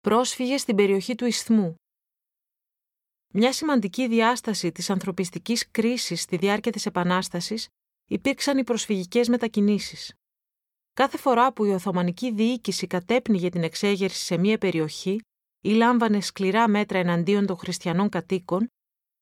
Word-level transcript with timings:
Πρόσφυγες 0.00 0.60
στην 0.60 0.76
περιοχή 0.76 1.14
του 1.14 1.24
Ισθμού. 1.24 1.74
Μια 3.34 3.52
σημαντική 3.52 4.08
διάσταση 4.08 4.72
της 4.72 4.90
ανθρωπιστικής 4.90 5.70
κρίσης 5.70 6.22
στη 6.22 6.36
διάρκεια 6.36 6.72
της 6.72 6.86
Επανάστασης 6.86 7.68
υπήρξαν 8.08 8.58
οι 8.58 8.64
προσφυγικές 8.64 9.28
μετακινήσεις. 9.28 10.14
Κάθε 10.92 11.18
φορά 11.18 11.52
που 11.52 11.64
η 11.64 11.70
Οθωμανική 11.70 12.32
διοίκηση 12.32 12.86
κατέπνιγε 12.86 13.48
την 13.48 13.62
εξέγερση 13.62 14.24
σε 14.24 14.36
μια 14.36 14.58
περιοχή 14.58 15.20
ή 15.60 15.72
λάμβανε 15.72 16.20
σκληρά 16.20 16.68
μέτρα 16.68 16.98
εναντίον 16.98 17.46
των 17.46 17.56
χριστιανών 17.56 18.08
κατοίκων, 18.08 18.66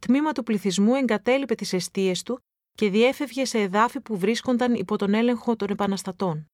τμήμα 0.00 0.32
του 0.32 0.42
πληθυσμού 0.42 0.94
εγκατέλειπε 0.94 1.54
τις 1.54 1.72
αιστείες 1.72 2.22
του 2.22 2.38
και 2.72 2.90
διέφευγε 2.90 3.44
σε 3.44 3.58
εδάφη 3.58 4.00
που 4.00 4.18
βρίσκονταν 4.18 4.74
υπό 4.74 4.96
τον 4.96 5.14
έλεγχο 5.14 5.56
των 5.56 5.70
επαναστατών. 5.70 6.46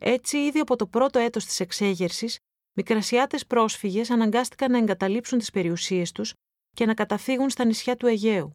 Έτσι, 0.00 0.38
ήδη 0.38 0.58
από 0.58 0.76
το 0.76 0.86
πρώτο 0.86 1.18
έτος 1.18 1.44
της 1.44 1.60
εξέγερσης, 1.60 2.38
Μικρασιάτες 2.72 3.46
πρόσφυγες 3.46 4.10
αναγκάστηκαν 4.10 4.70
να 4.70 4.78
εγκαταλείψουν 4.78 5.38
τις 5.38 5.50
περιουσίες 5.50 6.12
τους 6.12 6.32
και 6.70 6.86
να 6.86 6.94
καταφύγουν 6.94 7.50
στα 7.50 7.64
νησιά 7.64 7.96
του 7.96 8.06
Αιγαίου. 8.06 8.52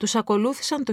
Τους 0.00 0.14
ακολούθησαν 0.14 0.84
το 0.84 0.92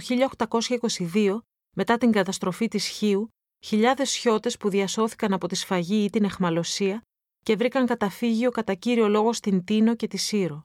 1822, 1.13 1.37
μετά 1.75 1.97
την 1.97 2.11
καταστροφή 2.11 2.67
της 2.67 2.87
Χίου, 2.87 3.27
χιλιάδες 3.65 4.09
σιώτες 4.09 4.57
που 4.57 4.69
διασώθηκαν 4.69 5.33
από 5.33 5.47
τη 5.47 5.55
σφαγή 5.55 6.03
ή 6.03 6.09
την 6.09 6.23
εχμαλωσία 6.23 7.01
και 7.39 7.55
βρήκαν 7.55 7.85
καταφύγιο 7.85 8.51
κατά 8.51 8.73
κύριο 8.73 9.07
λόγο 9.07 9.33
στην 9.33 9.63
Τίνο 9.63 9.95
και 9.95 10.07
τη 10.07 10.17
Σύρο. 10.17 10.63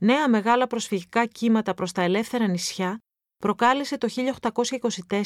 Νέα 0.00 0.28
μεγάλα 0.28 0.66
προσφυγικά 0.66 1.26
κύματα 1.26 1.74
προς 1.74 1.92
τα 1.92 2.02
ελεύθερα 2.02 2.46
νησιά 2.46 2.98
προκάλεσε 3.36 3.98
το 3.98 4.08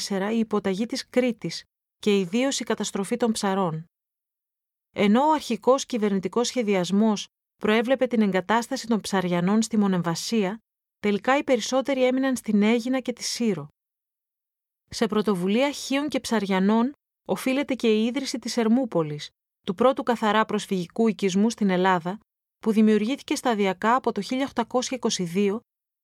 1824 0.07 0.29
η 0.33 0.39
υποταγή 0.39 0.85
της 0.85 1.09
Κρήτης 1.09 1.63
και 1.97 2.19
ιδίως 2.19 2.59
η 2.59 2.63
καταστροφή 2.63 3.17
των 3.17 3.31
ψαρών. 3.31 3.85
Ενώ 4.95 5.27
ο 5.27 5.31
αρχικός 5.31 5.85
κυβερνητικός 5.85 6.47
σχεδιασμός 6.47 7.27
προέβλεπε 7.57 8.07
την 8.07 8.21
εγκατάσταση 8.21 8.87
των 8.87 8.99
ψαριανών 8.99 9.61
στη 9.61 9.77
Μονεμβασία, 9.77 10.57
τελικά 10.99 11.37
οι 11.37 11.43
περισσότεροι 11.43 12.05
έμειναν 12.05 12.35
στην 12.35 12.61
Αίγινα 12.61 12.99
και 12.99 13.13
τη 13.13 13.23
Σύρο. 13.23 13.67
Σε 14.89 15.07
πρωτοβουλία 15.07 15.71
χίων 15.71 16.07
και 16.07 16.19
ψαριανών 16.19 16.91
οφείλεται 17.27 17.73
και 17.73 17.93
η 17.93 18.05
ίδρυση 18.05 18.39
της 18.39 18.57
Ερμούπολης, 18.57 19.29
του 19.65 19.75
πρώτου 19.75 20.03
καθαρά 20.03 20.45
προσφυγικού 20.45 21.07
οικισμού 21.07 21.49
στην 21.49 21.69
Ελλάδα, 21.69 22.19
που 22.59 22.71
δημιουργήθηκε 22.71 23.35
σταδιακά 23.35 23.95
από 23.95 24.11
το 24.11 24.21
1822 24.71 25.59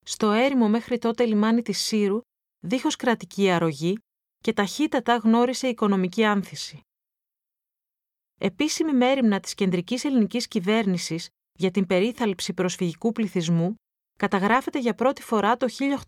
στο 0.05 0.31
έρημο 0.31 0.69
μέχρι 0.69 0.97
τότε 0.97 1.25
λιμάνι 1.25 1.61
της 1.61 1.79
Σύρου, 1.79 2.19
δίχως 2.59 2.95
κρατική 2.95 3.49
αρρωγή 3.49 3.97
και 4.37 4.53
ταχύτατα 4.53 5.15
γνώρισε 5.15 5.67
οικονομική 5.67 6.25
άνθηση. 6.25 6.81
Επίσημη 8.39 8.93
μέρημνα 8.93 9.39
της 9.39 9.53
κεντρικής 9.53 10.05
ελληνικής 10.05 10.47
κυβέρνησης 10.47 11.29
για 11.53 11.71
την 11.71 11.85
περίθαλψη 11.85 12.53
προσφυγικού 12.53 13.11
πληθυσμού 13.11 13.75
καταγράφεται 14.17 14.79
για 14.79 14.95
πρώτη 14.95 15.21
φορά 15.21 15.57
το 15.57 15.67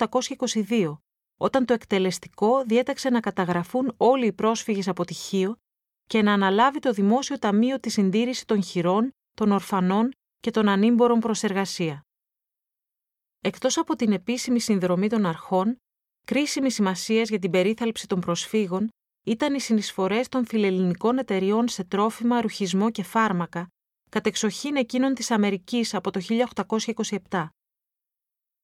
1822, 0.09 0.97
όταν 1.39 1.65
το 1.65 1.73
εκτελεστικό 1.73 2.63
διέταξε 2.63 3.09
να 3.09 3.19
καταγραφούν 3.19 3.93
όλοι 3.97 4.25
οι 4.25 4.33
πρόσφυγες 4.33 4.87
από 4.87 5.05
τυχείο 5.05 5.55
και 6.05 6.21
να 6.21 6.33
αναλάβει 6.33 6.79
το 6.79 6.91
Δημόσιο 6.91 7.39
Ταμείο 7.39 7.79
τη 7.79 7.89
συντήρηση 7.89 8.45
των 8.45 8.63
χειρών, 8.63 9.09
των 9.33 9.51
ορφανών 9.51 10.11
και 10.39 10.51
των 10.51 10.67
ανήμπορων 10.67 11.19
προς 11.19 11.43
εργασία. 11.43 12.01
Εκτός 13.39 13.77
από 13.77 13.95
την 13.95 14.11
επίσημη 14.11 14.59
συνδρομή 14.59 15.09
των 15.09 15.25
αρχών, 15.25 15.77
κρίσιμη 16.25 16.71
σημασία 16.71 17.21
για 17.21 17.39
την 17.39 17.51
περίθαλψη 17.51 18.07
των 18.07 18.19
προσφύγων 18.19 18.89
ήταν 19.29 19.53
οι 19.53 19.59
συνεισφορές 19.59 20.29
των 20.29 20.45
φιλελληνικών 20.45 21.17
εταιριών 21.17 21.67
σε 21.67 21.83
τρόφιμα, 21.83 22.41
ρουχισμό 22.41 22.91
και 22.91 23.03
φάρμακα, 23.03 23.67
κατεξοχήν 24.09 24.75
εκείνων 24.75 25.13
της 25.13 25.31
Αμερικής 25.31 25.93
από 25.93 26.11
το 26.11 26.19
1827. 27.29 27.47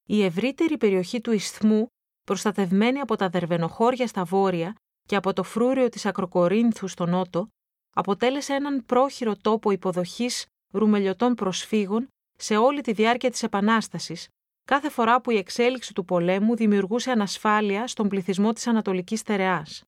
Η 0.08 0.24
ευρύτερη 0.24 0.78
περιοχή 0.78 1.22
του 1.22 1.32
Ισθμού, 1.32 1.88
προστατευμένη 2.24 3.00
από 3.00 3.16
τα 3.16 3.30
δερβενοχώρια 3.30 4.08
στα 4.08 4.24
βόρεια 4.24 4.76
και 5.08 5.16
από 5.16 5.34
το 5.34 5.44
φρούριο 5.44 5.90
της 5.90 6.06
Ακροκορίνθου 6.06 6.88
στο 6.88 7.06
νότο, 7.06 7.48
αποτέλεσε 7.96 8.54
έναν 8.54 8.86
πρόχειρο 8.86 9.36
τόπο 9.36 9.72
υποδοχής 9.72 10.46
ρουμελιωτών 10.74 11.36
προσφύγων 11.36 12.08
σε 12.38 12.58
όλη 12.58 12.82
τη 12.82 12.92
διάρκεια 12.92 13.32
της 13.32 13.44
Επανάστασης, 13.44 14.28
κάθε 14.64 14.90
φορά 14.90 15.22
που 15.22 15.32
η 15.32 15.38
εξέλιξη 15.38 15.94
του 15.94 16.06
πολέμου 16.06 16.56
δημιουργούσε 16.56 17.12
ανασφάλεια 17.12 17.88
στον 17.88 18.08
πληθυσμό 18.08 18.54
της 18.54 18.68
Ανατολικής 18.68 19.20
Στερεάς. 19.20 19.84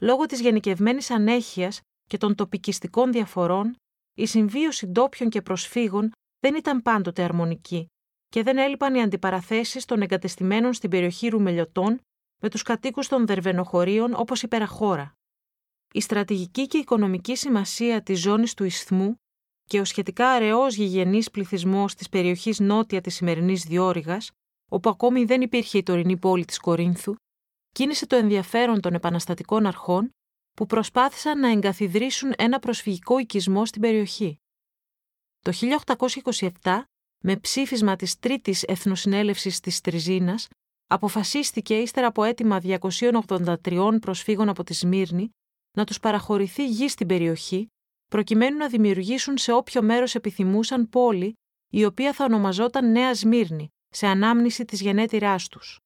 Λόγω 0.00 0.26
της 0.26 0.40
γενικευμένης 0.40 1.10
ανέχειας 1.10 1.80
και 2.06 2.16
των 2.18 2.34
τοπικιστικών 2.34 3.12
διαφορών, 3.12 3.76
η 4.14 4.26
συμβίωση 4.26 4.86
ντόπιων 4.86 5.30
και 5.30 5.42
προσφύγων 5.42 6.10
δεν 6.40 6.54
ήταν 6.54 6.82
πάντοτε 6.82 7.22
αρμονική 7.22 7.86
και 8.28 8.42
δεν 8.42 8.58
έλειπαν 8.58 8.94
οι 8.94 9.02
αντιπαραθέσεις 9.02 9.84
των 9.84 10.02
εγκατεστημένων 10.02 10.72
στην 10.72 10.90
περιοχή 10.90 11.28
Ρουμελιωτών 11.28 11.98
με 12.42 12.48
τους 12.48 12.62
κατοίκους 12.62 13.08
των 13.08 13.26
δερβενοχωρίων 13.26 14.14
όπως 14.14 14.42
η 14.42 14.48
Περαχώρα. 14.48 15.12
Η 15.92 16.00
στρατηγική 16.00 16.66
και 16.66 16.78
οικονομική 16.78 17.36
σημασία 17.36 18.02
της 18.02 18.20
ζώνης 18.20 18.54
του 18.54 18.64
Ισθμού 18.64 19.14
και 19.64 19.80
ο 19.80 19.84
σχετικά 19.84 20.30
αραιός 20.30 20.74
γηγενής 20.74 21.30
πληθυσμός 21.30 21.94
της 21.94 22.08
περιοχής 22.08 22.60
νότια 22.60 23.00
της 23.00 23.14
σημερινής 23.14 23.62
Διόρυγας, 23.62 24.30
όπου 24.70 24.88
ακόμη 24.90 25.24
δεν 25.24 25.40
υπήρχε 25.40 25.78
η 25.78 25.82
τωρινή 25.82 26.16
πόλη 26.16 26.44
της 26.44 26.58
Κορίνθου, 26.58 27.14
κίνησε 27.72 28.06
το 28.06 28.16
ενδιαφέρον 28.16 28.80
των 28.80 28.94
επαναστατικών 28.94 29.66
αρχών 29.66 30.10
που 30.56 30.66
προσπάθησαν 30.66 31.40
να 31.40 31.48
εγκαθιδρύσουν 31.48 32.32
ένα 32.36 32.58
προσφυγικό 32.58 33.18
οικισμό 33.18 33.66
στην 33.66 33.80
περιοχή. 33.80 34.40
Το 35.38 35.52
1827, 36.62 36.82
με 37.22 37.36
ψήφισμα 37.36 37.96
της 37.96 38.18
Τρίτης 38.18 38.62
Εθνοσυνέλευσης 38.62 39.60
της 39.60 39.80
Τριζίνας, 39.80 40.48
αποφασίστηκε 40.86 41.78
ύστερα 41.78 42.06
από 42.06 42.24
αίτημα 42.24 42.60
283 42.62 43.98
προσφύγων 44.00 44.48
από 44.48 44.64
τη 44.64 44.74
Σμύρνη 44.74 45.30
να 45.76 45.84
τους 45.84 46.00
παραχωρηθεί 46.00 46.66
γη 46.66 46.88
στην 46.88 47.06
περιοχή, 47.06 47.66
προκειμένου 48.10 48.56
να 48.56 48.68
δημιουργήσουν 48.68 49.38
σε 49.38 49.52
όποιο 49.52 49.82
μέρος 49.82 50.14
επιθυμούσαν 50.14 50.88
πόλη, 50.88 51.32
η 51.72 51.84
οποία 51.84 52.12
θα 52.12 52.24
ονομαζόταν 52.24 52.90
Νέα 52.90 53.14
Σμύρνη, 53.14 53.68
σε 53.88 54.06
ανάμνηση 54.06 54.64
της 54.64 54.80
γενέτειράς 54.80 55.48
τους. 55.48 55.78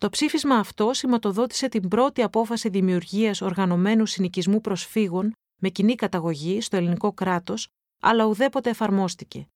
Το 0.00 0.08
ψήφισμα 0.08 0.54
αυτό 0.54 0.92
σηματοδότησε 0.92 1.68
την 1.68 1.88
πρώτη 1.88 2.22
απόφαση 2.22 2.68
δημιουργίας 2.68 3.40
οργανωμένου 3.40 4.06
συνοικισμού 4.06 4.60
προσφύγων 4.60 5.32
με 5.60 5.68
κοινή 5.68 5.94
καταγωγή 5.94 6.60
στο 6.60 6.76
ελληνικό 6.76 7.12
κράτος, 7.12 7.68
αλλά 8.02 8.24
ουδέποτε 8.24 8.70
εφαρμόστηκε. 8.70 9.46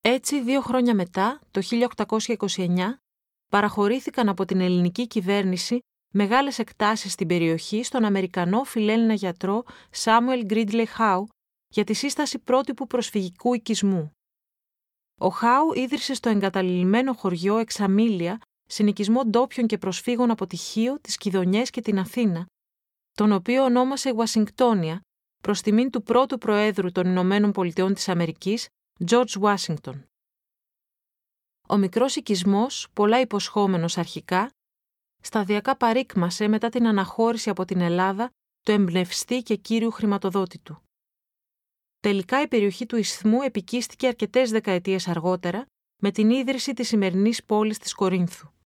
Έτσι, 0.00 0.42
δύο 0.42 0.60
χρόνια 0.60 0.94
μετά, 0.94 1.40
το 1.50 1.60
1829, 2.46 3.00
παραχωρήθηκαν 3.50 4.28
από 4.28 4.44
την 4.44 4.60
ελληνική 4.60 5.06
κυβέρνηση 5.06 5.78
μεγάλες 6.14 6.58
εκτάσεις 6.58 7.12
στην 7.12 7.26
περιοχή 7.26 7.82
στον 7.82 8.04
Αμερικανό 8.04 8.64
φιλέλληνα 8.64 9.14
γιατρό 9.14 9.64
Σάμουελ 9.90 10.44
Γκρίντλε 10.44 10.84
Χάου 10.84 11.28
για 11.68 11.84
τη 11.84 11.92
σύσταση 11.92 12.38
πρότυπου 12.38 12.86
προσφυγικού 12.86 13.54
οικισμού. 13.54 14.12
Ο 15.20 15.28
Χάου 15.28 15.72
ίδρυσε 15.74 16.14
στο 16.14 16.28
εγκαταλειμμένο 16.28 17.12
χωριό 17.12 17.56
Εξαμήλια 17.56 18.40
συνοικισμό 18.70 19.24
ντόπιων 19.24 19.66
και 19.66 19.78
προσφύγων 19.78 20.30
από 20.30 20.46
τη 20.46 20.56
Χίο, 20.56 21.00
τις 21.00 21.16
Κιδονιές 21.16 21.70
και 21.70 21.80
την 21.80 21.98
Αθήνα, 21.98 22.46
τον 23.12 23.32
οποίο 23.32 23.64
ονόμασε 23.64 24.12
Ουασιγκτόνια 24.12 25.00
προς 25.42 25.60
τιμήν 25.60 25.90
του 25.90 26.02
πρώτου 26.02 26.38
Προέδρου 26.38 26.92
των 26.92 27.06
Ηνωμένων 27.06 27.52
Πολιτειών 27.52 27.94
της 27.94 28.08
Αμερικής, 28.08 28.68
George 29.06 29.40
Washington. 29.40 30.02
Ο 31.68 31.76
μικρός 31.76 32.16
οικισμός, 32.16 32.86
πολλά 32.92 33.20
υποσχόμενος 33.20 33.98
αρχικά, 33.98 34.50
σταδιακά 35.22 35.76
παρήκμασε 35.76 36.48
μετά 36.48 36.68
την 36.68 36.86
αναχώρηση 36.86 37.50
από 37.50 37.64
την 37.64 37.80
Ελλάδα 37.80 38.30
το 38.60 38.72
εμπνευστή 38.72 39.42
και 39.42 39.56
κύριου 39.56 39.90
χρηματοδότη 39.90 40.58
του. 40.58 40.82
Τελικά 42.00 42.42
η 42.42 42.48
περιοχή 42.48 42.86
του 42.86 42.96
Ισθμού 42.96 43.42
επικίστηκε 43.42 44.06
αρκετές 44.06 44.50
δεκαετίες 44.50 45.08
αργότερα 45.08 45.66
με 46.02 46.10
την 46.10 46.30
ίδρυση 46.30 46.72
της 46.72 46.88
σημερινής 46.88 47.44
πόλης 47.44 47.78
της 47.78 47.94
Κορίνθου. 47.94 48.50